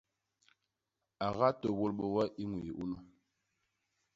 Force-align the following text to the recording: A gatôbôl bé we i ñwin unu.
A 1.25 1.27
gatôbôl 1.37 1.91
bé 1.97 2.05
we 2.13 2.23
i 2.41 2.43
ñwin 2.51 2.71
unu. 2.83 2.97